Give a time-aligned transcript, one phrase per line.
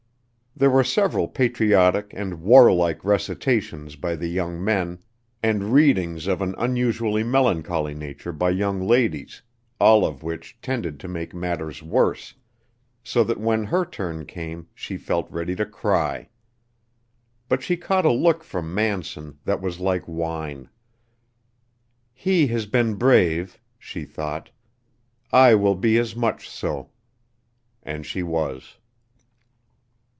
[0.53, 4.99] There were several patriotic and warlike recitations by the young men,
[5.41, 9.41] and readings of an unusually melancholy nature by young ladies,
[9.79, 12.35] all of which tended to make matters worse,
[13.01, 16.27] so that when her turn came she felt ready to cry.
[17.47, 20.69] But she caught a look from Manson that was like wine.
[22.13, 24.51] "He has been brave," she thought;
[25.31, 26.91] "I will be as much so"
[27.81, 28.77] and she was.